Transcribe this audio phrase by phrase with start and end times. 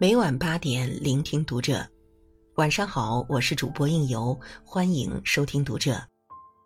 [0.00, 1.84] 每晚八点，聆听读者。
[2.54, 6.00] 晚上好，我是主播应由，欢迎收听读者。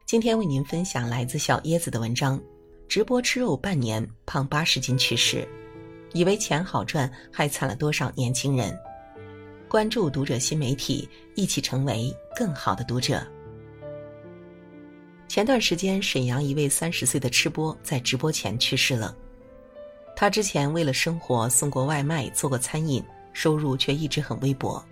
[0.05, 2.39] 今天为您分享来自小椰子的文章：
[2.87, 5.49] 直播吃肉半年，胖八十斤去世，
[6.13, 8.79] 以为钱好赚，害惨了多少年轻人。
[9.67, 13.27] 关注读者新媒体，一起成为更好的读者。
[15.33, 19.17] 前段时间，沈阳一位三十岁的吃播在直播前去世了。
[20.15, 24.85] 他之前为了生活送过外卖，做过餐饮，收入却一直很微薄。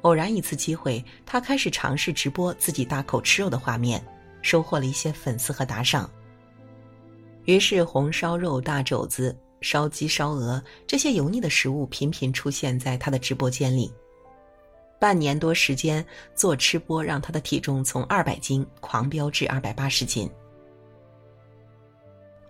[0.00, 4.04] 偶然一次机会，他开始尝试直播自己大口吃肉的画面，
[4.42, 6.10] 收获了一些粉丝和打赏。
[7.44, 9.38] 于是，红烧肉、大肘子。
[9.60, 13.92] 烧鸡、烧鹅这些油腻的食物频频出现在他的直播间里。
[15.02, 20.30] 半年多时间做吃播，让他的体重从二百斤狂飙至二百八十斤。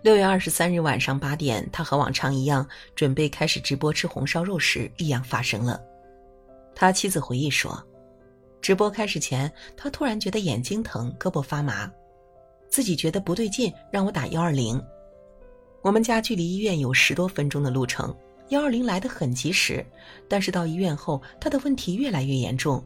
[0.03, 5.81] 六月二十三日晚上八点，他和往常一样准备开始直播吃红烧肉时，异样发生了。
[6.75, 7.83] 他妻子回忆说
[8.61, 11.91] ：“直播开始前，他突然觉得眼睛疼、胳膊发麻，
[12.69, 14.79] 自己觉得不对劲，让我打幺二零。”
[15.81, 18.15] 我们家距离医院有十多分钟的路程，
[18.49, 19.85] 幺二零来得很及时。
[20.27, 22.83] 但是到医院后，他的问题越来越严重，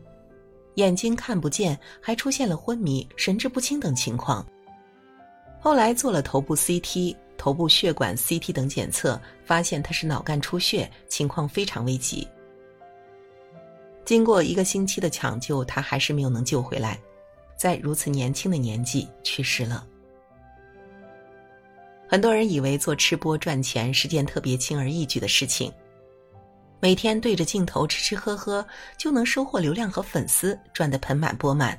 [0.75, 4.45] 眼睛看不见，还出现了昏迷、神志不清等情况。
[5.59, 12.27] 后来做了头部 CT、头部血管 CT 等检测，发现他是脑干出血，情况非常危急。
[14.05, 16.99] 经过一个星期的抢救，他还是没有能救回来，
[17.57, 19.85] 在如此年轻的年纪去世了。
[22.09, 25.71] 很多人以为做吃播赚钱是件特别轻而易举的事情，
[26.79, 28.65] 每天对着镜头吃吃喝喝
[28.97, 31.77] 就能收获流量和粉丝，赚得盆满钵满。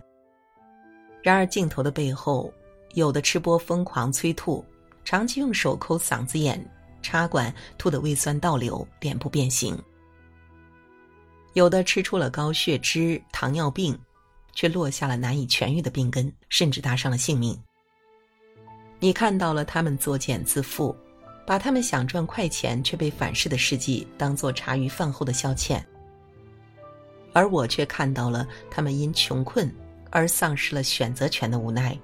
[1.23, 2.53] 然而镜头的背后，
[2.95, 4.65] 有的吃播疯狂催吐，
[5.03, 6.63] 长期用手抠嗓子眼、
[7.01, 9.75] 插管，吐得胃酸倒流，脸部变形；
[11.55, 13.99] 有的吃出了高血脂、糖尿病，
[14.53, 17.59] 却落下了难以痊愈的病根，甚至搭上了性命。
[19.01, 20.95] 你看到了他们作茧自缚，
[21.47, 25.81] 把他们想赚快钱却被反噬的事迹当做茶余饭后的消遣，
[27.33, 29.73] 而我却看到了他们因穷困
[30.11, 31.97] 而丧失了选择权的无奈。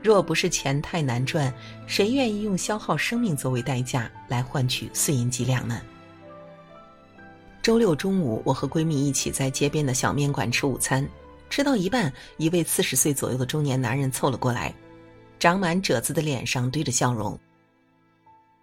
[0.00, 1.52] 若不是钱太难赚，
[1.86, 5.80] 谁愿意用消耗生命作为代价来换取碎银几两呢？
[7.60, 11.08] 周六中午，我和闺蜜一起在街边的小面馆吃午餐，
[11.48, 14.72] 吃到一半，一位四十岁左右的中年男人凑了过来。
[15.44, 17.38] 长满褶子的脸上堆着笑容。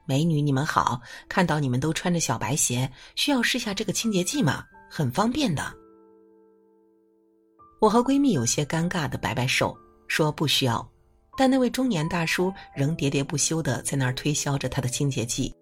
[0.08, 1.00] 美女，你们好，
[1.30, 4.66] 看到你们都穿着小白鞋，需要试下这个清洁剂吗？
[4.90, 5.72] 很方便的。
[7.80, 9.78] 我和闺蜜有些尴尬的摆摆手，
[10.08, 10.92] 说不需要。
[11.38, 15.54] 但那位中年大叔仍喋喋不休的在那儿推销着他的清洁剂。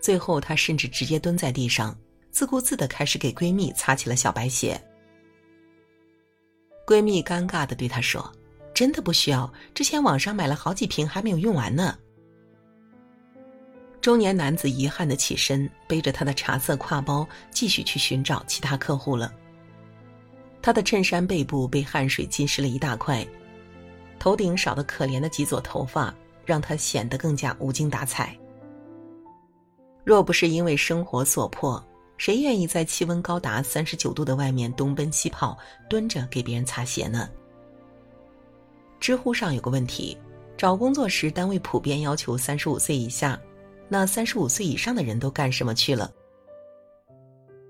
[0.00, 1.98] 最后，他甚至直接蹲在地上，
[2.30, 4.80] 自顾自的开始给闺蜜擦起了小白鞋。
[6.86, 8.32] 闺蜜尴尬的对他说。
[8.80, 11.98] 真的不需要，之前网上买了好几瓶，还没有用完呢。
[14.00, 19.34] 中年男子遗憾的起身，背着他的茶色挎包，继续去寻找其他客户了。
[20.62, 23.22] 他的衬衫背部被汗水浸湿了一大块，
[24.18, 26.14] 头顶少得可怜的几撮头发，
[26.46, 28.34] 让他显得更加无精打采。
[30.04, 31.86] 若不是因为生活所迫，
[32.16, 37.28] 谁愿意在气温高达三十九度的外面东奔西跑，蹲着给别人擦鞋呢？
[39.00, 40.16] 知乎上有个问题：
[40.58, 43.40] 找工作时，单位普遍要求三十五岁以下，
[43.88, 46.12] 那三十五岁以上的人都干什么去了？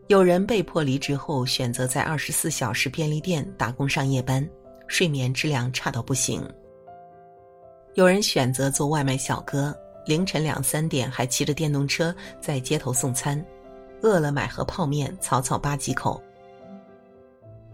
[0.08, 4.46] 有人被迫离职后，选择在二十四小时便利店打工上夜班，
[4.88, 6.42] 睡眠质量差到不行；
[7.94, 9.72] 有人选择做外卖小哥，
[10.06, 13.42] 凌晨两三点还骑着电动车在街头送餐，
[14.02, 16.20] 饿了买盒泡面草草扒几口；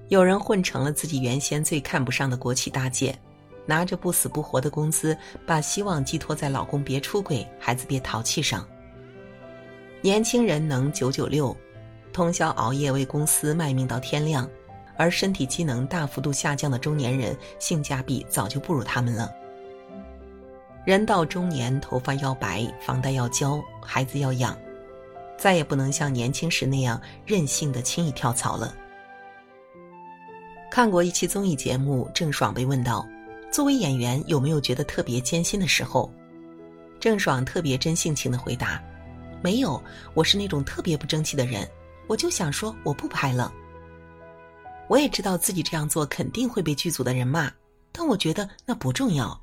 [0.09, 3.19] 有人混成了自己原先最看不上的国企大姐。
[3.67, 8.67] 拿着不死不活的工资，把希望寄托在老公别出轨、孩子别淘气上。
[10.01, 11.55] 年轻人能九九六，
[12.13, 14.49] 通宵熬夜为公司卖命到天亮，
[14.97, 19.31] 而身体机能大幅度下降的中年人，性价比早就不如他们了。
[20.85, 24.57] 人到中年，头发要白，房贷要交，孩子要养，
[25.37, 28.73] 再也不能像年轻时那样任性的轻易跳槽了。
[30.71, 33.05] 看过一期综艺节目，郑爽被问到。
[33.57, 36.13] 作为演员，有没有觉得特别艰辛的时候？
[37.01, 38.85] 郑爽特别真性情的回答
[39.43, 39.83] ：“没有，
[40.13, 41.67] 我是那种特别不争气的人，
[42.07, 43.51] 我就想说我不拍了。
[44.89, 47.51] 我也知道自己这样做肯定会被剧组的人骂，
[47.93, 49.41] 但我觉得那不重要。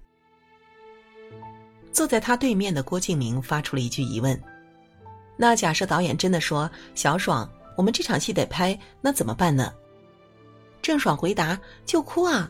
[1.92, 4.40] 坐在他对面的郭敬明发出了一句疑问
[5.36, 9.74] ：“那假设导演真的说小爽，我们这场戏得拍，那怎么办呢？”
[10.84, 12.48] 郑爽回答：“就哭啊。”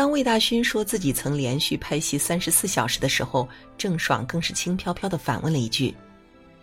[0.00, 5.94] 当魏大勋说自己曾连续拍戏三十四小时的时候，郑爽更是轻飘飘的反问了一句：“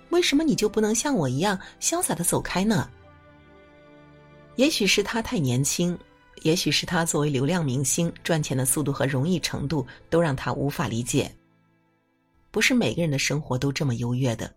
[0.09, 2.89] 为什么你就不能像我一样潇洒的走开呢？”
[4.57, 5.95] 也许是他太年轻。
[6.41, 11.31] 也许是他作为流量明星赚钱的速度和容易程度都让他无法理解。
[12.49, 14.51] 不是每个人的生活都这么优越的，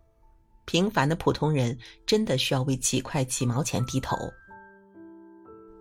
[0.64, 4.16] 平凡的普通人真的需要为几块几毛钱低头。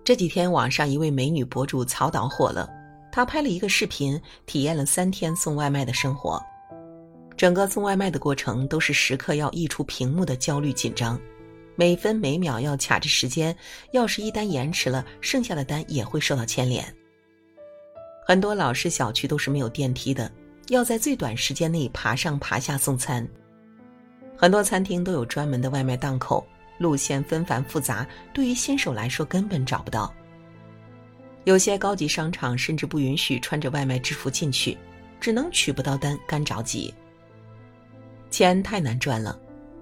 [0.04, 2.70] 这几天网上一位美女博主曹导火了，
[3.12, 6.42] 他拍了一个视频，体验了三天送外卖的生活，
[7.36, 11.20] 整个送外卖的过程都是时刻要溢出屏幕的焦虑紧张。
[11.76, 13.56] 每分每秒要卡着时间，
[13.92, 16.84] 要是一单延迟了，剩下的单也会受到牵连。
[18.28, 20.30] 很多老式小区都是没有电梯的，
[20.68, 23.26] 要在最短时间内爬上爬下送餐。
[24.38, 26.46] 很多餐厅都有专门的外卖档口，
[26.78, 30.14] 路线纷繁复杂，对于新手来说根本找不到。
[31.50, 34.78] 有些高级商场甚至不允许穿着外卖制服进去，
[35.20, 36.94] 只能取不到单，干着急。
[38.30, 39.36] 钱太难赚了。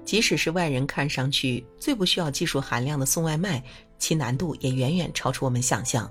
[0.05, 3.61] 即使是外人看上去最不需要技术含量的送外卖，
[3.99, 6.09] 其难度也远远超出我们想象。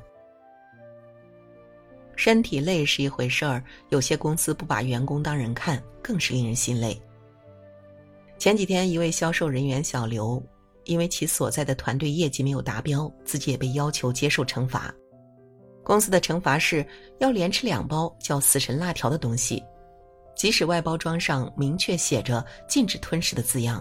[2.17, 7.01] 身体累是一回事儿，有些公司不把员工当人看，更是令人心累。
[8.37, 10.43] 前几天，一位销售人员小刘，
[10.85, 14.95] 因为其所在的团队业绩没有达标，自己也被要求接受惩罚。
[15.87, 16.85] 公司的惩罚是
[17.21, 19.63] 要连吃两包叫“死神辣条”的东西。
[20.35, 23.81] 即使外包装上明确写着“禁止吞食”的字样，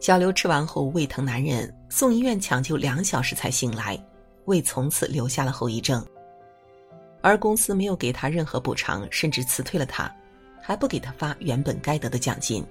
[0.00, 4.02] 小刘吃完后胃疼难忍，送医院抢救两小时才醒来，
[4.46, 6.02] 胃从此留下了后遗症。
[7.20, 10.10] 而公司没有给他任何补偿，甚至辞退了他，
[10.62, 12.64] 还不给他发原本该得的奖金。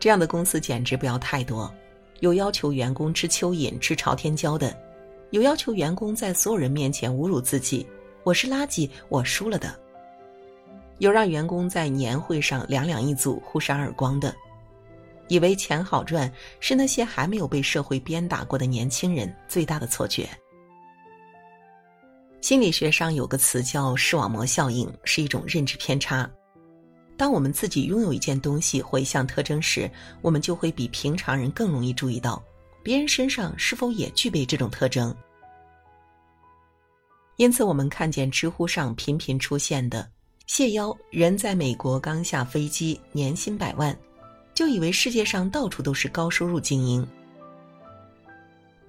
[0.00, 1.72] 这样的公司简直不要太多，
[2.18, 4.76] 有要求员工吃蚯蚓、吃朝天椒的，
[5.36, 7.86] 有要求员工在所有人面前侮辱自己
[8.24, 9.78] ：“我是垃圾，我输了的。”
[10.96, 14.34] 有让员工在年会上两两一组互扇耳光的，
[15.28, 20.26] 以为钱好赚是那些还没有被社会鞭打过的年轻人最大的错觉。
[22.40, 26.26] 心理学上有个词叫视网膜效应，是一种认知偏差。
[27.14, 29.90] 当我们自己拥有一件东西或一项特征时，
[30.22, 32.42] 我们就会比平常人更容易注意到
[32.82, 35.14] 别人身上是否也具备这种特征。
[37.36, 40.08] 因此，我们看见知乎上频频出现的。
[40.46, 43.94] 谢邀人在美国刚下飞机，年薪百万，
[44.54, 47.06] 就以为世界上到处都是高收入精英。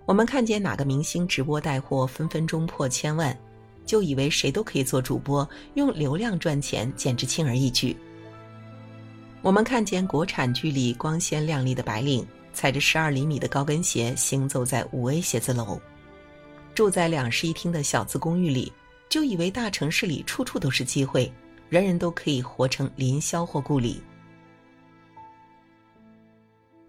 [0.05, 3.37] 我们看见哪个明星直播带货分分钟破千万，
[3.85, 7.97] 就以为谁都可以做主播，用流量赚钱简直轻而易举。
[9.41, 15.81] 我们看见国产剧里光鲜亮丽的白领，踩着十二厘米的高跟鞋行走在五 A 写字楼，
[16.77, 18.71] 住在两室一厅的小资公寓里，
[19.09, 21.33] 就以为大城市里处处都是机会。
[21.69, 23.99] 人人都可以活成林霄或顾里，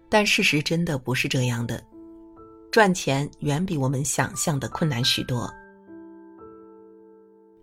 [0.07, 1.83] 但事实真的不是这样的。
[2.69, 5.51] 赚钱远比我们想象的困难许多。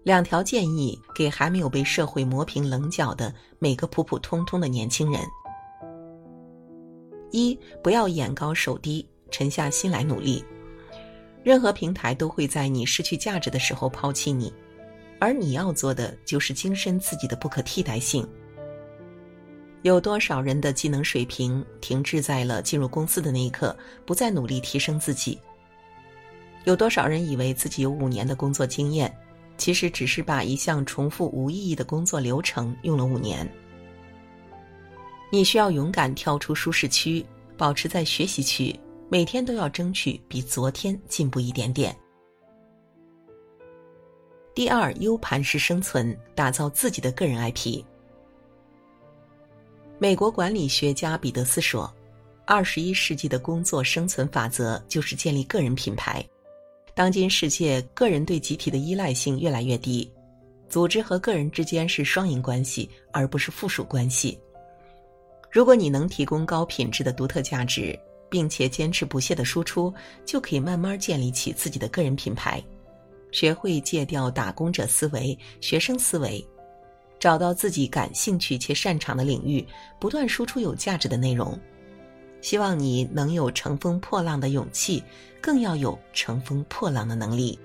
[0.02, 5.22] 两条建议给还没有被社会磨平棱角的每个普普通通的年轻人：
[7.30, 10.44] 一，不要眼高手低，沉下心来努力。
[11.46, 14.52] 任何平台都会在你失去价值的时候抛弃你。
[15.20, 18.28] 而你要做的就是精深自己的不可替代性。
[19.82, 23.74] 有多少人的技能水平停滞在了进入公司的那一刻，
[24.04, 25.38] 不再努力提升自己？
[26.64, 29.16] 有多少人以为自己有五年的工作经验，
[29.56, 33.48] 其实只是把一项重复无意义的工作流程用了五年？
[35.30, 37.24] 你需要勇敢跳出舒适区，
[37.56, 38.76] 保持在学习区，
[39.08, 41.96] 每天都要争取比昨天进步一点点。
[44.52, 47.84] 第二，U 盘式生存，打造自己的个人 IP。
[49.98, 51.92] 美国管理学家彼得斯说
[52.46, 56.24] ：“二十一世纪的工作生存法则就是建立个人品牌。
[56.92, 60.10] 当今世界，个人对集体的依赖性越来越低，
[60.68, 64.36] 组织和个人之间是双赢关系，而不是附属关系。
[65.50, 67.98] 如果你能提供高品质的独特价值，
[68.28, 69.92] 并且坚持不懈的输出，
[70.24, 72.62] 就可以慢慢建立起自己的个人品牌。”
[73.32, 76.42] 学会戒掉打工者思维、学生思维，
[77.18, 79.66] 找到自己感兴趣且擅长的领域，
[79.98, 81.58] 不断输出有价值的内容。
[82.40, 85.02] 希望你能有乘风破浪的勇气，
[85.40, 87.58] 更要有乘风破浪的能力。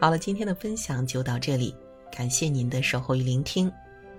[0.00, 1.74] 好了，今天的分享就到这里，
[2.10, 3.72] 感谢您的守候与聆听。